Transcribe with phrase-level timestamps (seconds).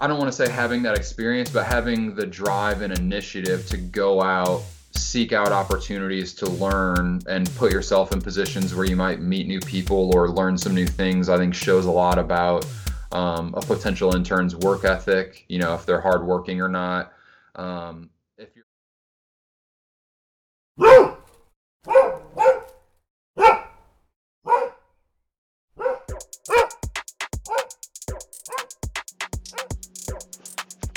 [0.00, 3.76] I don't want to say having that experience, but having the drive and initiative to
[3.76, 9.20] go out, seek out opportunities to learn and put yourself in positions where you might
[9.20, 12.64] meet new people or learn some new things, I think shows a lot about
[13.12, 17.12] um, a potential intern's work ethic, you know, if they're hardworking or not.
[17.56, 18.08] Um,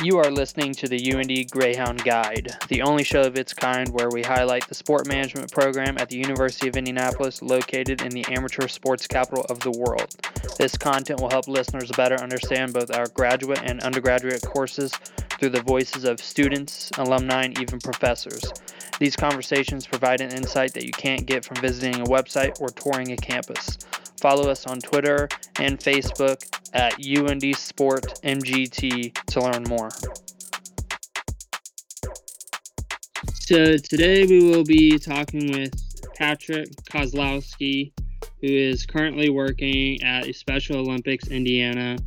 [0.03, 4.09] You are listening to the UIndy Greyhound Guide, the only show of its kind where
[4.09, 8.67] we highlight the sport management program at the University of Indianapolis, located in the amateur
[8.67, 10.13] sports capital of the world.
[10.57, 14.91] This content will help listeners better understand both our graduate and undergraduate courses
[15.39, 18.43] through the voices of students, alumni, and even professors.
[18.99, 23.13] These conversations provide an insight that you can't get from visiting a website or touring
[23.13, 23.77] a campus.
[24.19, 29.89] Follow us on Twitter and Facebook at UIndy Sport MGT to learn more.
[33.45, 35.73] So today we will be talking with
[36.15, 37.91] Patrick Kozlowski,
[38.41, 41.97] who is currently working at Special Olympics Indiana.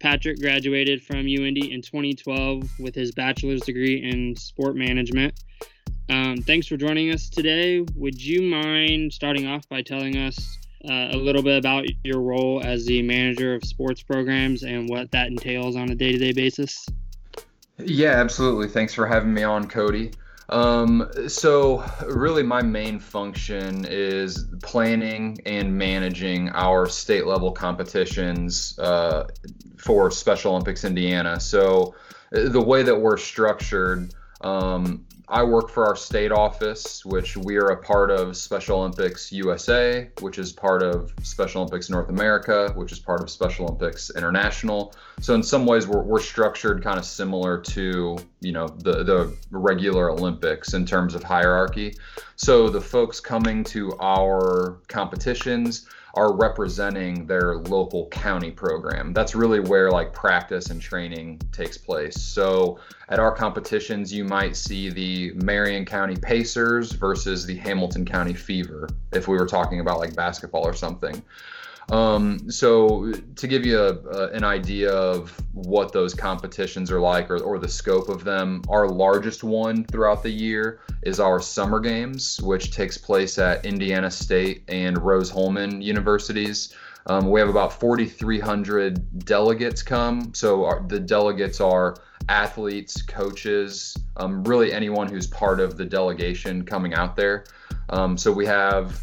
[0.00, 5.34] Patrick graduated from UIndy in 2012 with his bachelor's degree in sport management.
[6.10, 7.84] Um, thanks for joining us today.
[7.94, 12.60] Would you mind starting off by telling us uh, a little bit about your role
[12.64, 16.32] as the manager of sports programs and what that entails on a day to day
[16.32, 16.86] basis?
[17.78, 18.68] Yeah, absolutely.
[18.68, 20.12] Thanks for having me on, Cody.
[20.48, 29.28] Um, so, really, my main function is planning and managing our state level competitions uh,
[29.78, 31.40] for Special Olympics Indiana.
[31.40, 31.94] So,
[32.30, 37.68] the way that we're structured, um, I work for our state office, which we are
[37.68, 42.92] a part of Special Olympics USA, which is part of Special Olympics North America, which
[42.92, 44.94] is part of Special Olympics International.
[45.22, 49.34] So in some ways, we're, we're structured kind of similar to you know the the
[49.50, 51.96] regular Olympics in terms of hierarchy.
[52.36, 59.12] So the folks coming to our competitions are representing their local county program.
[59.12, 62.20] That's really where like practice and training takes place.
[62.20, 62.78] So
[63.08, 68.88] at our competitions, you might see the Marion County Pacers versus the Hamilton County Fever,
[69.12, 71.22] if we were talking about like basketball or something.
[71.90, 77.38] Um, so to give you a, an idea of what those competitions are like or,
[77.38, 82.40] or the scope of them, our largest one throughout the year is our summer games,
[82.42, 86.74] which takes place at Indiana State and Rose-Hulman universities.
[87.06, 90.32] Um, we have about 4,300 delegates come.
[90.34, 91.96] So our, the delegates are
[92.28, 97.44] athletes, coaches, um, really anyone who's part of the delegation coming out there.
[97.90, 99.00] Um, so we have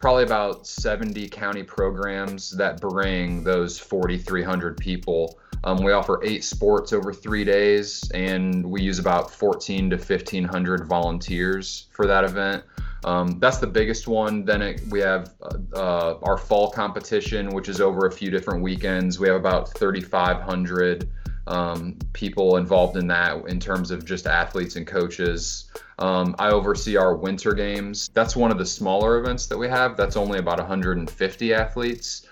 [0.00, 5.38] probably about 70 county programs that bring those 4,300 people.
[5.62, 10.86] Um, we offer eight sports over three days, and we use about 14 to 1,500
[10.86, 12.64] volunteers for that event.
[13.04, 14.44] Um, that's the biggest one.
[14.44, 18.62] Then it, we have uh, uh, our fall competition, which is over a few different
[18.62, 19.18] weekends.
[19.18, 21.10] We have about 3,500
[21.50, 25.70] um, people involved in that in terms of just athletes and coaches.
[25.98, 28.08] Um, I oversee our winter games.
[28.14, 29.96] That's one of the smaller events that we have.
[29.96, 32.26] That's only about 150 athletes.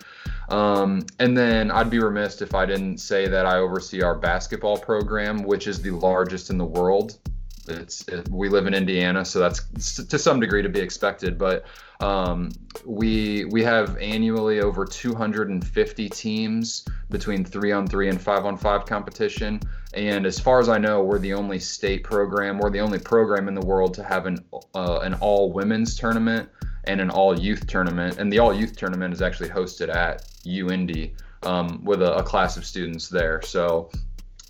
[0.48, 4.78] Um, and then I'd be remiss if I didn't say that I oversee our basketball
[4.78, 7.18] program, which is the largest in the world.
[7.66, 11.36] It's it, we live in Indiana, so that's to some degree to be expected.
[11.36, 11.66] But
[12.00, 12.50] um,
[12.84, 18.86] we we have annually over 250 teams between three on three and five on five
[18.86, 19.60] competition.
[19.94, 23.48] And as far as I know, we're the only state program, we're the only program
[23.48, 24.44] in the world to have an
[24.74, 26.48] uh, an all women's tournament
[26.84, 28.18] and an all youth tournament.
[28.18, 32.56] And the all youth tournament is actually hosted at UIndy um, with a, a class
[32.56, 33.42] of students there.
[33.42, 33.90] So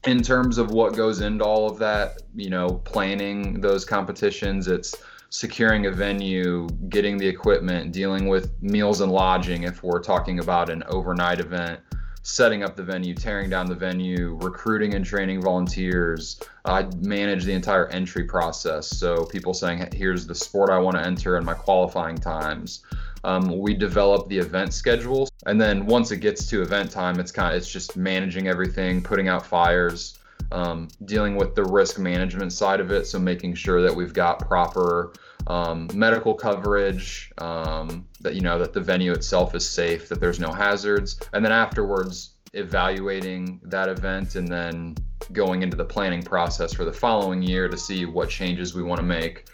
[0.05, 4.95] in terms of what goes into all of that, you know, planning those competitions, it's
[5.31, 10.71] securing a venue, getting the equipment, dealing with meals and lodging if we're talking about
[10.71, 11.81] an overnight event,
[12.23, 16.41] setting up the venue, tearing down the venue, recruiting and training volunteers.
[16.65, 18.87] I manage the entire entry process.
[18.87, 22.85] So people saying, here's the sport I want to enter and my qualifying times.
[23.25, 27.33] Um, we develop the event schedule, and then once it gets to event time, it's
[27.33, 30.18] kind of it's just managing everything, putting out fires,
[30.53, 33.07] um, dealing with the risk management side of it.
[33.07, 35.13] So making sure that we've got proper
[35.47, 40.41] um, medical coverage, um, that you know that the venue itself is safe, that there's
[40.41, 44.97] no hazards, and then afterwards evaluating that event and then
[45.33, 48.99] going into the planning process for the following year to see what changes we want
[48.99, 49.49] to make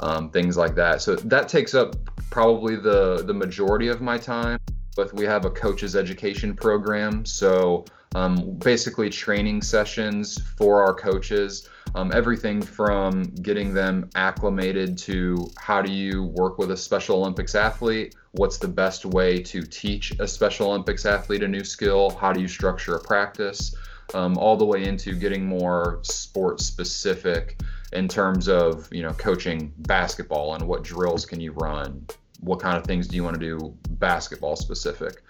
[0.00, 1.00] um, things like that.
[1.00, 1.96] So that takes up
[2.30, 4.58] probably the the majority of my time.
[4.96, 7.84] But we have a coaches education program, so
[8.14, 11.68] um, basically training sessions for our coaches.
[11.94, 17.54] Um, everything from getting them acclimated to how do you work with a Special Olympics
[17.54, 22.32] athlete, what's the best way to teach a Special Olympics athlete a new skill, how
[22.32, 23.76] do you structure a practice,
[24.12, 27.60] um, all the way into getting more sport specific
[27.92, 32.04] in terms of you know coaching basketball and what drills can you run,
[32.40, 35.22] what kind of things do you want to do basketball specific,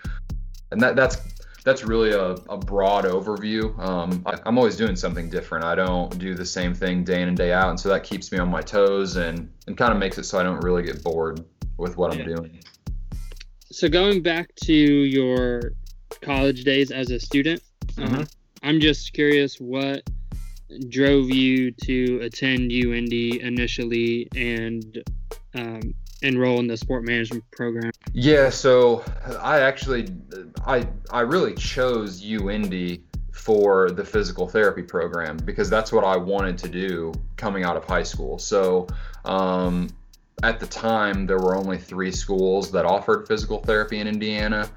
[0.70, 1.18] and that that's
[1.64, 3.76] that's really a, a broad overview.
[3.78, 5.64] Um, I, am always doing something different.
[5.64, 8.30] I don't do the same thing day in and day out, and so that keeps
[8.30, 11.02] me on my toes and and kind of makes it so I don't really get
[11.02, 11.44] bored
[11.78, 12.22] with what yeah.
[12.22, 12.60] I'm doing.
[13.72, 15.72] So going back to your
[16.20, 17.62] college days as a student,
[17.94, 18.20] mm-hmm.
[18.20, 18.24] uh,
[18.62, 20.02] I'm just curious what
[20.88, 25.02] drove you to attend UIndy initially and
[25.54, 27.92] um, enroll in the sport management program?
[28.12, 29.04] Yeah, so
[29.40, 30.08] I actually
[30.66, 36.56] I I really chose UIndy for the physical therapy program because that's what I wanted
[36.58, 38.38] to do coming out of high school.
[38.38, 38.86] So
[39.24, 39.88] um,
[40.42, 44.68] at the time, there were only three schools that offered physical therapy in Indiana.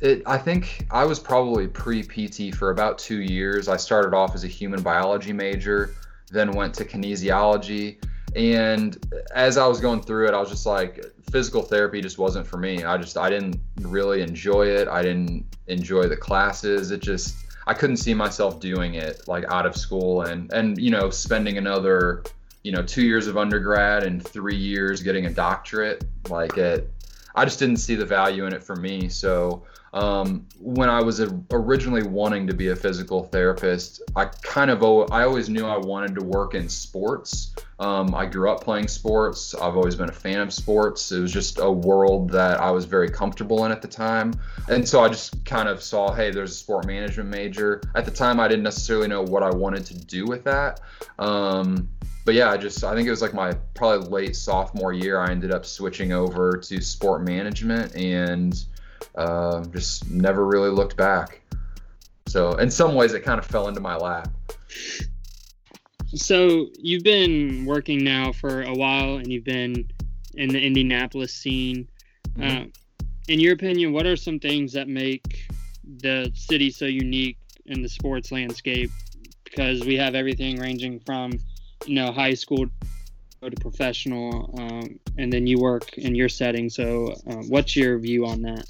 [0.00, 3.68] It, I think I was probably pre PT for about two years.
[3.68, 5.94] I started off as a human biology major,
[6.30, 8.02] then went to kinesiology,
[8.36, 8.98] and
[9.34, 12.56] as I was going through it, I was just like, physical therapy just wasn't for
[12.56, 12.84] me.
[12.84, 14.88] I just, I didn't really enjoy it.
[14.88, 16.90] I didn't enjoy the classes.
[16.90, 17.36] It just,
[17.66, 21.56] I couldn't see myself doing it like out of school and, and, you know, spending
[21.56, 22.24] another,
[22.64, 26.04] you know, two years of undergrad and three years getting a doctorate.
[26.28, 26.90] Like it,
[27.40, 29.08] I just didn't see the value in it for me.
[29.08, 29.62] So,
[29.94, 35.22] um, when I was originally wanting to be a physical therapist, I kind of I
[35.24, 37.54] always knew I wanted to work in sports.
[37.78, 39.54] Um, I grew up playing sports.
[39.54, 41.10] I've always been a fan of sports.
[41.12, 44.34] It was just a world that I was very comfortable in at the time,
[44.68, 47.80] and so I just kind of saw, hey, there's a sport management major.
[47.94, 50.80] At the time, I didn't necessarily know what I wanted to do with that.
[51.18, 51.88] Um,
[52.30, 55.18] but yeah, I just I think it was like my probably late sophomore year.
[55.18, 58.54] I ended up switching over to sport management and
[59.16, 61.40] uh, just never really looked back.
[62.28, 64.30] So in some ways, it kind of fell into my lap.
[66.14, 69.90] So you've been working now for a while, and you've been
[70.34, 71.88] in the Indianapolis scene.
[72.38, 72.62] Mm-hmm.
[72.62, 72.64] Uh,
[73.26, 75.48] in your opinion, what are some things that make
[75.84, 78.92] the city so unique in the sports landscape?
[79.42, 81.32] Because we have everything ranging from,
[81.86, 82.66] you know, high school
[83.40, 86.68] go to professional, um, and then you work in your setting.
[86.68, 88.66] So, uh, what's your view on that?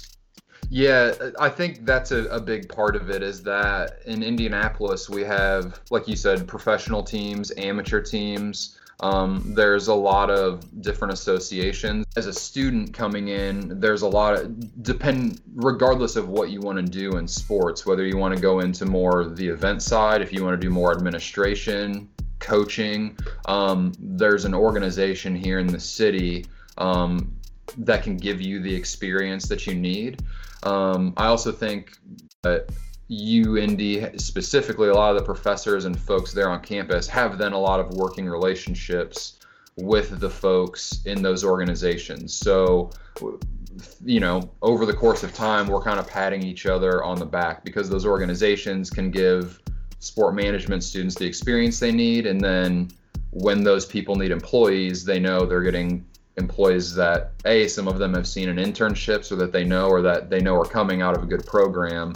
[0.69, 5.21] Yeah, I think that's a, a big part of it is that in Indianapolis, we
[5.23, 8.77] have, like you said, professional teams, amateur teams.
[9.01, 12.05] Um, there's a lot of different associations.
[12.15, 16.77] As a student coming in, there's a lot of depend regardless of what you want
[16.77, 20.31] to do in sports, whether you want to go into more the event side, if
[20.31, 22.07] you want to do more administration,
[22.41, 23.17] coaching.
[23.45, 26.45] Um, there's an organization here in the city
[26.77, 27.33] um,
[27.77, 30.21] that can give you the experience that you need.
[30.63, 31.97] Um, I also think
[32.43, 32.69] that
[33.09, 37.59] UIndy, specifically, a lot of the professors and folks there on campus have then a
[37.59, 39.39] lot of working relationships
[39.77, 42.33] with the folks in those organizations.
[42.33, 42.91] So,
[44.03, 47.25] you know, over the course of time, we're kind of patting each other on the
[47.25, 49.61] back because those organizations can give
[50.01, 52.25] sport management students the experience they need.
[52.25, 52.89] And then
[53.29, 56.05] when those people need employees, they know they're getting
[56.37, 60.01] employees that a some of them have seen an internship so that they know or
[60.01, 62.13] that they know are coming out of a good program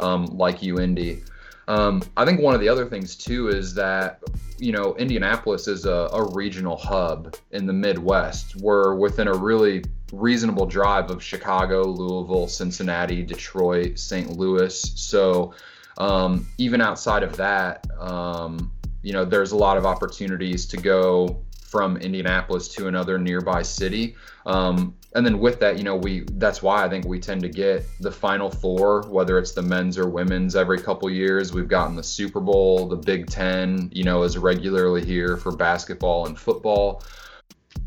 [0.00, 1.22] um, like UIndy.
[1.68, 4.22] Um, I think one of the other things too is that
[4.58, 8.56] you know Indianapolis is a, a, regional hub in the Midwest.
[8.56, 14.30] We're within a really reasonable drive of Chicago, Louisville, Cincinnati, Detroit, St.
[14.38, 14.92] Louis.
[14.96, 15.52] So
[15.98, 21.42] um, even outside of that, um, you know, there's a lot of opportunities to go
[21.68, 24.16] from Indianapolis to another nearby city.
[24.46, 27.48] Um, and then with that, you know, we that's why I think we tend to
[27.48, 31.52] get the Final Four, whether it's the men's or women's, every couple years.
[31.52, 36.26] We've gotten the Super Bowl, the Big Ten, you know, is regularly here for basketball
[36.26, 37.02] and football.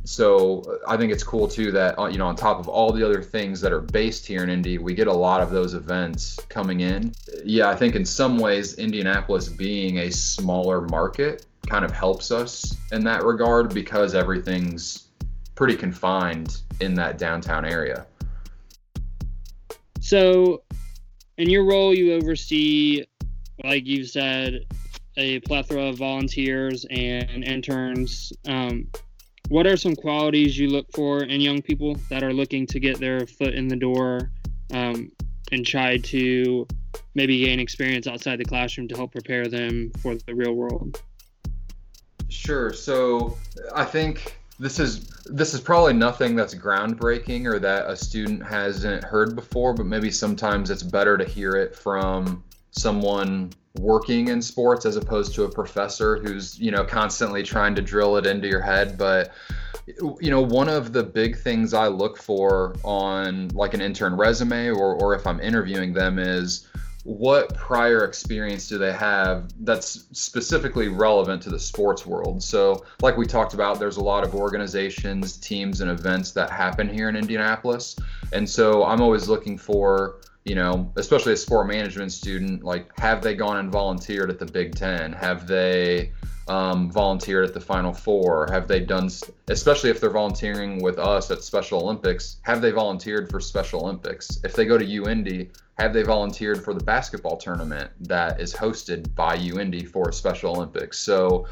[0.03, 3.05] So I think it's cool too that uh, you know on top of all the
[3.05, 6.39] other things that are based here in Indy, we get a lot of those events
[6.49, 7.13] coming in.
[7.45, 12.75] Yeah, I think in some ways Indianapolis being a smaller market kind of helps us
[12.91, 15.07] in that regard because everything's
[15.55, 18.07] pretty confined in that downtown area.
[19.99, 20.63] So,
[21.37, 23.05] in your role, you oversee,
[23.63, 24.65] like you've said,
[25.17, 28.33] a plethora of volunteers and interns.
[28.47, 28.87] Um,
[29.51, 32.97] what are some qualities you look for in young people that are looking to get
[33.01, 34.31] their foot in the door
[34.71, 35.11] um,
[35.51, 36.65] and try to
[37.15, 41.03] maybe gain experience outside the classroom to help prepare them for the real world?
[42.29, 42.71] Sure.
[42.71, 43.37] So
[43.75, 49.03] I think this is this is probably nothing that's groundbreaking or that a student hasn't
[49.03, 52.41] heard before, but maybe sometimes it's better to hear it from
[52.71, 57.81] someone working in sports as opposed to a professor who's you know constantly trying to
[57.81, 59.31] drill it into your head but
[60.19, 64.69] you know one of the big things i look for on like an intern resume
[64.69, 66.67] or or if i'm interviewing them is
[67.03, 72.43] what prior experience do they have that's specifically relevant to the sports world?
[72.43, 76.87] So, like we talked about, there's a lot of organizations, teams, and events that happen
[76.87, 77.95] here in Indianapolis.
[78.33, 83.21] And so, I'm always looking for, you know, especially a sport management student, like, have
[83.21, 85.13] they gone and volunteered at the Big Ten?
[85.13, 86.11] Have they
[86.47, 88.47] um, volunteered at the Final Four?
[88.51, 89.09] Have they done,
[89.49, 94.39] especially if they're volunteering with us at Special Olympics, have they volunteered for Special Olympics?
[94.43, 99.13] If they go to UIndy, have they volunteered for the basketball tournament that is hosted
[99.15, 100.97] by UIndy for Special Olympics?
[100.97, 101.47] So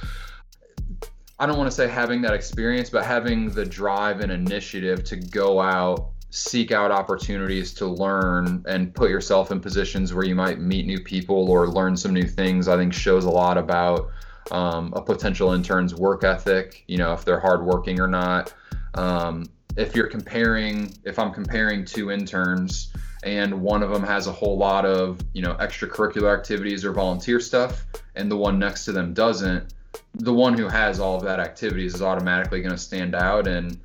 [1.39, 5.15] I don't want to say having that experience, but having the drive and initiative to
[5.15, 10.59] go out, seek out opportunities to learn and put yourself in positions where you might
[10.59, 14.09] meet new people or learn some new things, I think shows a lot about
[14.51, 18.53] um, a potential intern's work ethic, you know, if they're hardworking or not.
[18.95, 19.45] Um,
[19.75, 22.91] if you're comparing, if I'm comparing two interns,
[23.23, 27.39] and one of them has a whole lot of you know extracurricular activities or volunteer
[27.39, 29.73] stuff and the one next to them doesn't
[30.15, 33.79] the one who has all of that activities is automatically going to stand out and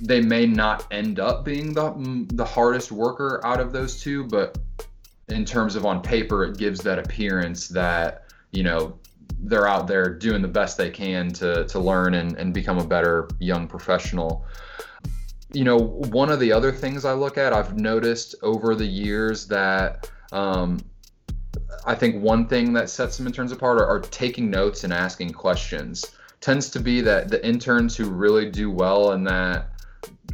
[0.00, 4.58] they may not end up being the the hardest worker out of those two but
[5.28, 8.98] in terms of on paper it gives that appearance that you know
[9.44, 12.86] they're out there doing the best they can to to learn and, and become a
[12.86, 14.46] better young professional
[15.52, 19.46] you know, one of the other things I look at, I've noticed over the years
[19.48, 20.80] that um,
[21.84, 25.30] I think one thing that sets some interns apart are, are, taking notes and asking
[25.30, 26.04] questions.
[26.40, 29.71] Tends to be that the interns who really do well in that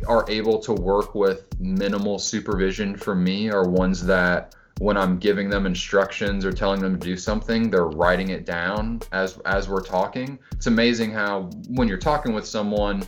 [0.06, 5.50] are able to work with minimal supervision from me are ones that when I'm giving
[5.50, 9.82] them instructions or telling them to do something, they're writing it down as as we're
[9.82, 10.38] talking.
[10.52, 13.02] It's amazing how when you're talking with someone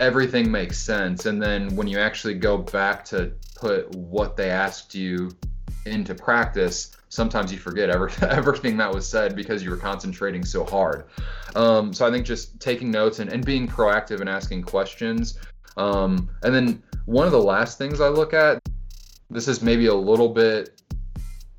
[0.00, 1.26] everything makes sense.
[1.26, 5.30] And then when you actually go back to put what they asked you
[5.86, 10.64] into practice, sometimes you forget every, everything that was said because you were concentrating so
[10.64, 11.06] hard.
[11.54, 15.38] Um, so I think just taking notes and, and being proactive and asking questions.
[15.76, 18.60] Um, and then one of the last things I look at,
[19.30, 20.80] this is maybe a little bit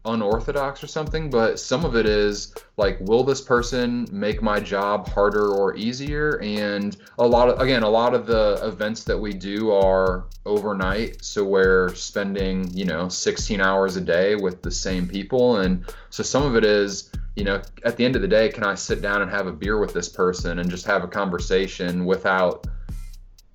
[0.07, 5.07] unorthodox or something, but some of it is like, will this person make my job
[5.09, 6.39] harder or easier?
[6.41, 11.23] And a lot of, again, a lot of the events that we do are overnight.
[11.23, 15.57] So we're spending, you know, 16 hours a day with the same people.
[15.57, 18.63] And so some of it is, you know, at the end of the day, can
[18.63, 22.05] I sit down and have a beer with this person and just have a conversation
[22.05, 22.65] without,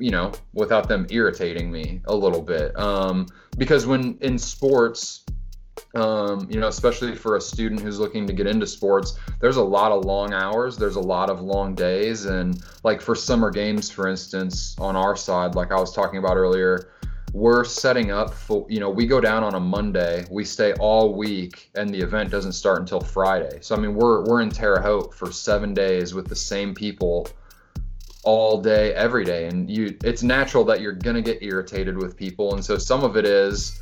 [0.02, 2.76] you know, without them irritating me a little bit?
[2.78, 5.24] Um, because when in sports,
[5.94, 9.62] um, you know, especially for a student who's looking to get into sports, there's a
[9.62, 12.24] lot of long hours, there's a lot of long days.
[12.24, 16.36] And like for summer games, for instance, on our side, like I was talking about
[16.36, 16.90] earlier,
[17.32, 21.14] we're setting up for, you know, we go down on a Monday, we stay all
[21.14, 23.58] week, and the event doesn't start until Friday.
[23.60, 27.28] So, I mean, we're, we're in Terre Haute for seven days with the same people
[28.24, 29.46] all day, every day.
[29.46, 32.54] And you, it's natural that you're going to get irritated with people.
[32.54, 33.80] And so some of it is,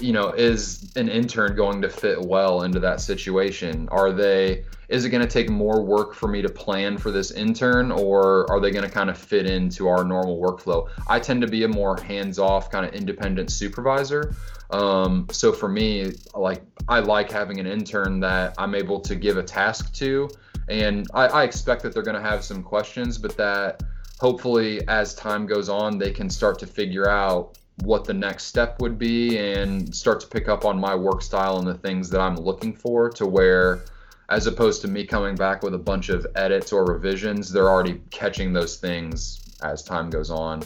[0.00, 3.88] you know, is an intern going to fit well into that situation?
[3.90, 7.30] Are they, is it going to take more work for me to plan for this
[7.30, 10.88] intern or are they going to kind of fit into our normal workflow?
[11.08, 14.34] I tend to be a more hands off, kind of independent supervisor.
[14.70, 19.36] Um, so for me, like, I like having an intern that I'm able to give
[19.36, 20.30] a task to.
[20.72, 23.82] And I, I expect that they're going to have some questions, but that
[24.18, 28.80] hopefully as time goes on, they can start to figure out what the next step
[28.80, 32.20] would be and start to pick up on my work style and the things that
[32.20, 33.84] I'm looking for to where
[34.30, 38.00] as opposed to me coming back with a bunch of edits or revisions, they're already
[38.10, 40.62] catching those things as time goes on.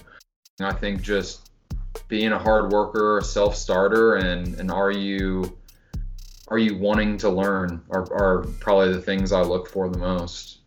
[0.61, 1.51] And I think just
[2.07, 5.57] being a hard worker, a self-starter, and and are you
[6.49, 10.61] are you wanting to learn are, are probably the things I look for the most.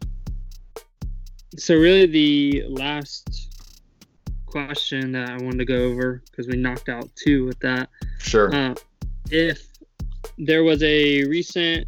[1.57, 3.49] So really the last
[4.45, 7.89] question that I wanted to go over because we knocked out two with that.
[8.19, 8.53] Sure.
[8.53, 8.75] Uh,
[9.31, 9.67] if
[10.37, 11.87] there was a recent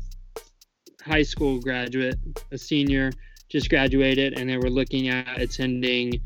[1.01, 2.15] high school graduate,
[2.51, 3.11] a senior,
[3.49, 6.21] just graduated, and they were looking at attending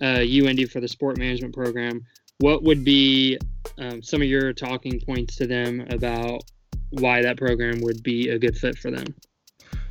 [0.00, 2.04] uh, UIndy for the sport management program,
[2.38, 3.38] what would be
[3.78, 6.42] um, some of your talking points to them about
[6.90, 9.06] why that program would be a good fit for them.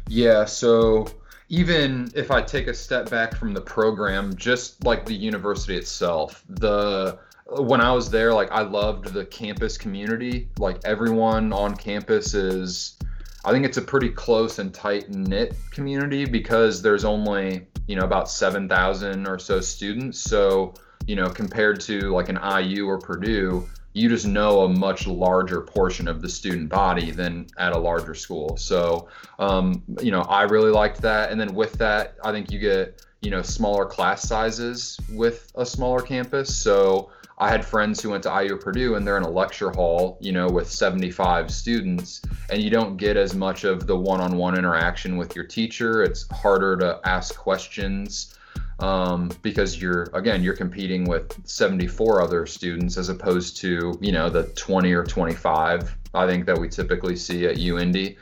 [0.08, 1.08] Yeah, so
[1.50, 6.44] even if I take a step back from the program, just like the university itself,
[6.48, 10.50] the when I was there, like I loved the campus community.
[10.60, 12.98] Like everyone on campus is
[13.46, 18.03] I think it's a pretty close and tight knit community because there's only, you know,
[18.03, 20.20] about 7,000 or so students.
[20.20, 20.74] So,
[21.08, 23.68] you know, compared to like an IU or Purdue,
[24.00, 28.15] you just know a much larger portion of the student body than at a larger
[28.15, 28.56] school.
[28.56, 31.32] So, um, you know, I really liked that.
[31.32, 35.65] And then with that, I think you get, you know, smaller class sizes with a
[35.65, 36.56] smaller campus.
[36.56, 39.70] So I had friends who went to IU or Purdue and they're in a lecture
[39.70, 44.22] hall, you know, with 75 students, and you don't get as much of the one
[44.22, 46.03] on one interaction with your teacher.
[46.03, 48.38] It's harder to ask questions
[48.79, 54.29] um, because you're again you're competing with 74 other students as opposed to you know
[54.29, 58.17] the 20 or 25 I think that we typically see at uindy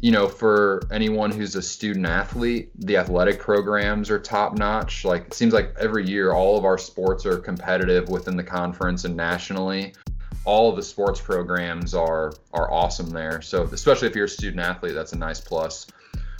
[0.00, 5.04] You know, for anyone who's a student athlete, the athletic programs are top notch.
[5.04, 9.04] Like it seems like every year all of our sports are competitive within the conference
[9.04, 9.94] and nationally.
[10.44, 13.40] All of the sports programs are are awesome there.
[13.40, 15.86] So especially if you're a student athlete, that's a nice plus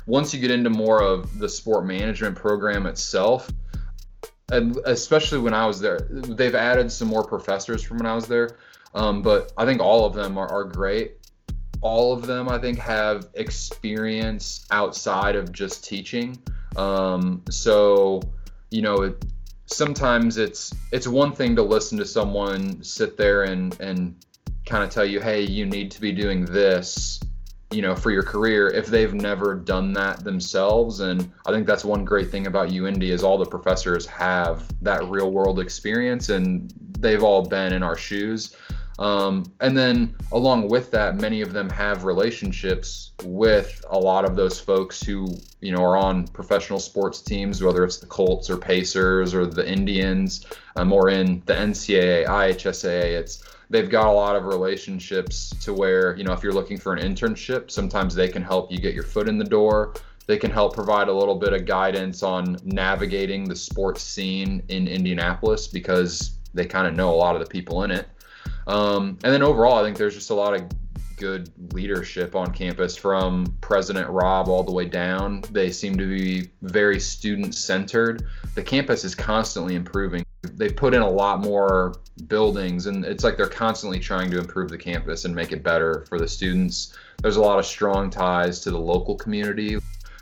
[0.07, 3.51] once you get into more of the sport management program itself,
[4.51, 8.27] and especially when I was there, they've added some more professors from when I was
[8.27, 8.57] there.
[8.95, 11.17] Um, but I think all of them are, are great.
[11.81, 16.39] All of them, I think, have experience outside of just teaching.
[16.77, 18.23] Um, so,
[18.71, 19.25] you know, it,
[19.67, 24.17] sometimes it's it's one thing to listen to someone sit there and and
[24.65, 27.21] kind of tell you, hey, you need to be doing this
[27.73, 31.85] you know for your career if they've never done that themselves and i think that's
[31.85, 36.73] one great thing about UIndy is all the professors have that real world experience and
[36.99, 38.55] they've all been in our shoes.
[38.99, 44.37] Um, and then along with that many of them have relationships with a lot of
[44.37, 45.29] those folks who
[45.61, 49.71] you know are on professional sports teams whether it's the colts or pacers or the
[49.71, 55.73] indians um, or in the ncaa ihsaa it's they've got a lot of relationships to
[55.73, 58.95] where you know if you're looking for an internship sometimes they can help you get
[58.95, 59.95] your foot in the door.
[60.27, 64.89] They can help provide a little bit of guidance on navigating the sports scene in
[64.89, 68.09] indianapolis because they kind of know a lot of the people in it.
[68.67, 70.69] Um, and then overall i think there's just a lot of
[71.17, 75.43] good leadership on campus from president rob all the way down.
[75.51, 78.27] They seem to be very student centered
[78.57, 80.25] the campus is constantly improving.
[80.43, 81.95] They put in a lot more
[82.27, 86.07] buildings and it's like they're constantly trying to improve the campus and make it better
[86.09, 86.97] for the students.
[87.23, 89.77] There's a lot of strong ties to the local community.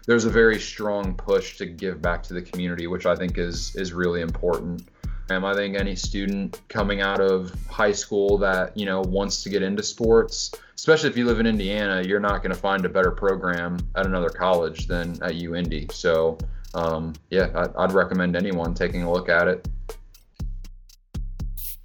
[0.06, 3.74] There's a very strong push to give back to the community which i think is
[3.76, 4.86] is really important
[5.30, 9.62] i think any student coming out of high school that you know wants to get
[9.62, 13.10] into sports especially if you live in indiana you're not going to find a better
[13.10, 16.36] program at another college than at uindy so
[16.74, 19.68] um, yeah I, i'd recommend anyone taking a look at it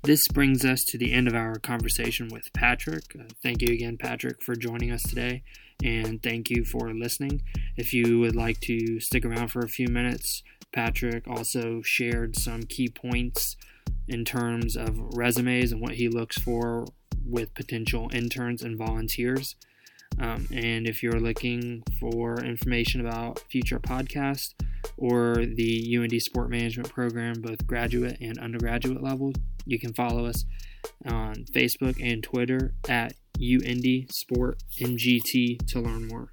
[0.03, 3.03] this brings us to the end of our conversation with Patrick.
[3.19, 5.43] Uh, thank you again, Patrick, for joining us today,
[5.83, 7.41] and thank you for listening.
[7.75, 12.63] If you would like to stick around for a few minutes, Patrick also shared some
[12.63, 13.57] key points
[14.07, 16.85] in terms of resumes and what he looks for
[17.25, 19.55] with potential interns and volunteers.
[20.19, 24.53] Um, and if you're looking for information about future podcasts
[24.97, 29.33] or the UIndy Sport Management Program, both graduate and undergraduate level,
[29.65, 30.45] you can follow us
[31.05, 36.31] on Facebook and Twitter at UIndy Sport MGT to learn more.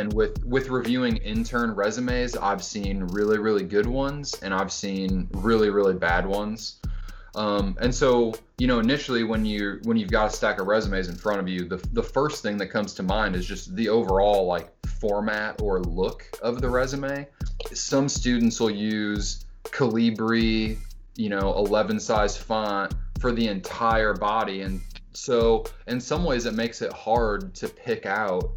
[0.00, 5.28] And with with reviewing intern resumes, I've seen really really good ones, and I've seen
[5.32, 6.80] really really bad ones.
[7.34, 11.08] Um, and so, you know, initially when you when you've got a stack of resumes
[11.08, 13.88] in front of you, the the first thing that comes to mind is just the
[13.90, 17.28] overall like format or look of the resume.
[17.72, 20.78] Some students will use Calibri,
[21.16, 24.80] you know, 11 size font for the entire body, and
[25.12, 28.50] so in some ways it makes it hard to pick out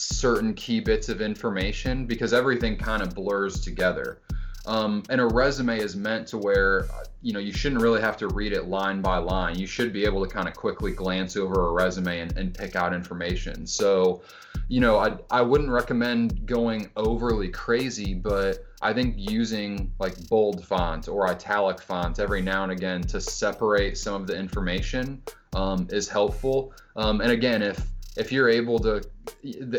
[0.00, 4.20] certain key bits of information because everything kind of blurs together.
[4.66, 6.86] Um, and a resume is meant to where
[7.22, 9.58] you know you shouldn't really have to read it line by line.
[9.58, 12.76] You should be able to kind of quickly glance over a resume and, and pick
[12.76, 13.66] out information.
[13.66, 14.22] So,
[14.68, 20.64] you know, I I wouldn't recommend going overly crazy, but I think using like bold
[20.64, 25.22] font or italic font every now and again to separate some of the information
[25.54, 26.72] um, is helpful.
[26.96, 27.82] Um, and again, if
[28.20, 29.02] if you're able to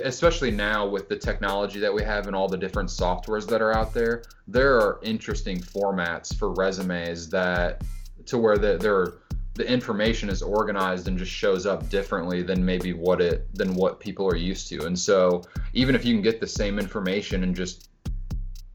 [0.03, 3.73] especially now with the technology that we have and all the different softwares that are
[3.73, 7.83] out there there are interesting formats for resumes that
[8.25, 9.13] to where they're
[9.55, 13.99] the information is organized and just shows up differently than maybe what it than what
[13.99, 14.85] people are used to.
[14.85, 17.89] And so even if you can get the same information and just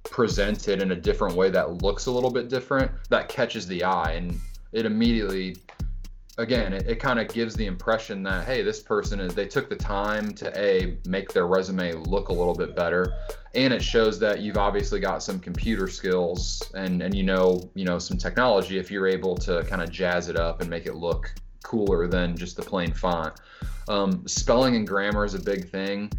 [0.04, 3.84] present it in a different way that looks a little bit different, that catches the
[3.84, 4.38] eye and
[4.72, 5.56] it immediately
[6.38, 9.68] again it, it kind of gives the impression that hey this person is they took
[9.68, 13.14] the time to a make their resume look a little bit better
[13.54, 17.84] and it shows that you've obviously got some computer skills and and you know you
[17.84, 20.94] know some technology if you're able to kind of jazz it up and make it
[20.94, 21.32] look
[21.66, 23.34] cooler than just the plain font.
[23.88, 26.10] Um, spelling and grammar is a big thing.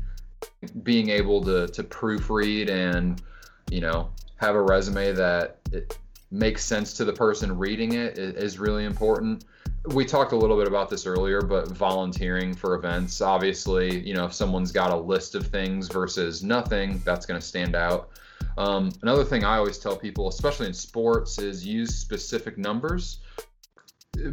[0.83, 3.21] Being able to to proofread and
[3.71, 5.97] you know have a resume that it
[6.29, 9.43] makes sense to the person reading it is really important
[9.93, 14.25] we talked a little bit about this earlier, but volunteering for events, obviously, you know,
[14.25, 18.09] if someone's got a list of things versus nothing, that's going to stand out.
[18.57, 23.19] Um, another thing I always tell people, especially in sports, is use specific numbers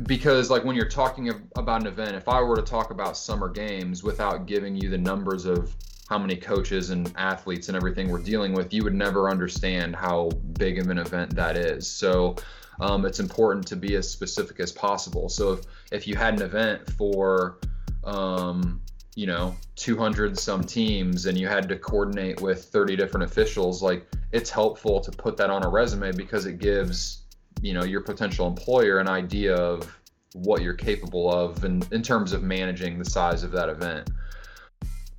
[0.04, 3.50] because like when you're talking about an event if i were to talk about summer
[3.50, 5.76] games without giving you the numbers of
[6.08, 10.28] how many coaches and athletes and everything we're dealing with you would never understand how
[10.58, 12.36] big of an event that is so
[12.80, 15.28] um, it's important to be as specific as possible.
[15.28, 15.60] So if,
[15.92, 17.58] if you had an event for,
[18.04, 18.80] um,
[19.14, 24.06] you know, 200 some teams and you had to coordinate with 30 different officials, like
[24.32, 27.22] it's helpful to put that on a resume because it gives,
[27.62, 29.96] you know, your potential employer an idea of
[30.32, 34.10] what you're capable of in, in terms of managing the size of that event.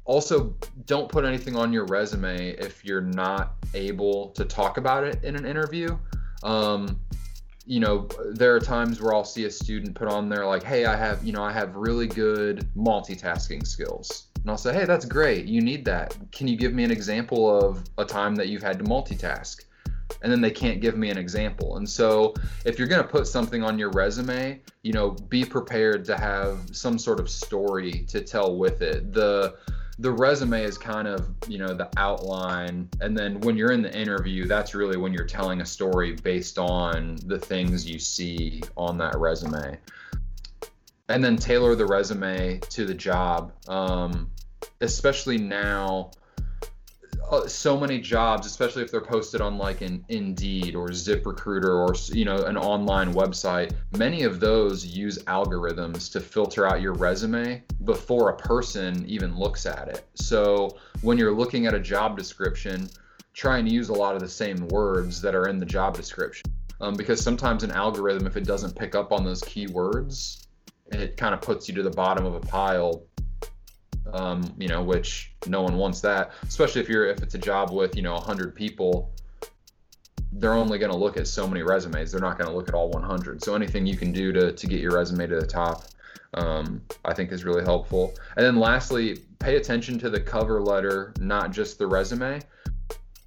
[0.06, 5.24] Also, don't put anything on your resume if you're not able to talk about it
[5.24, 5.98] in an interview.
[6.44, 7.00] Um,
[7.66, 10.86] you know, there are times where I'll see a student put on there like, "Hey,
[10.86, 15.06] I have, you know, I have really good multitasking skills." And I'll say, "Hey, that's
[15.06, 15.46] great.
[15.46, 16.16] You need that.
[16.32, 19.64] Can you give me an example of a time that you've had to multitask?"
[20.22, 21.78] And then they can't give me an example.
[21.78, 26.06] And so, if you're going to put something on your resume, you know, be prepared
[26.06, 29.12] to have some sort of story to tell with it.
[29.12, 29.56] The
[30.00, 33.98] the resume is kind of you know the outline and then when you're in the
[33.98, 38.98] interview that's really when you're telling a story based on the things you see on
[38.98, 39.78] that resume.
[41.08, 44.32] And then tailor the resume to the job um,
[44.82, 46.12] especially now
[47.48, 52.26] so many jobs, especially if they're posted on like an Indeed or ZipRecruiter or you
[52.26, 53.74] know an online website.
[53.98, 59.66] Many of those use algorithms to filter out your resume before a person even looks
[59.66, 60.06] at it.
[60.16, 62.90] So when you're looking at a job description,
[63.34, 66.52] try and use a lot of the same words that are in the job description.
[66.82, 70.46] Um, because sometimes an algorithm, if it doesn't pick up on those keywords,
[70.92, 73.04] it kind of puts you to the bottom of a pile
[74.14, 77.72] um, you know, which no one wants that, especially if you're if it's a job
[77.72, 79.12] with you know 100 people.
[80.38, 82.12] They're only going to look at so many resumes.
[82.12, 83.42] They're not going to look at all 100.
[83.42, 85.86] So anything you can do to to get your resume to the top,
[86.34, 88.14] um, I think is really helpful.
[88.36, 92.42] And then lastly, pay attention to the cover letter, not just the resume,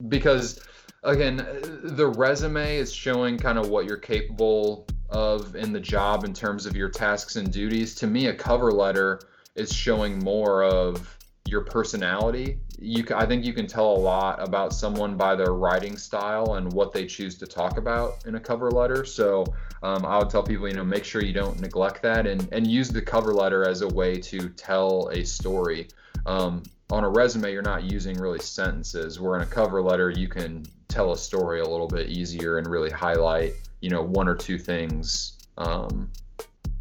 [0.09, 0.61] because
[1.03, 1.37] again,
[1.83, 6.67] the resume is showing kind of what you're capable of in the job in terms
[6.67, 7.95] of your tasks and duties.
[7.97, 9.21] To me, a cover letter
[9.59, 12.59] is showing more of your personality.
[12.79, 16.73] You, I think you can tell a lot about someone by their writing style and
[16.73, 19.05] what they choose to talk about in a cover letter.
[19.05, 19.45] So
[19.83, 22.67] um, I would tell people, you know, make sure you don't neglect that and, and
[22.67, 25.89] use the cover letter as a way to tell a story.
[26.27, 29.21] Um, on a resume, you're not using really sentences.
[29.21, 32.67] Where in a cover letter, you can tell a story a little bit easier and
[32.67, 36.11] really highlight, you know, one or two things, um,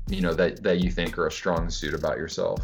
[0.07, 2.59] you know, that that you think are a strong suit about yourself.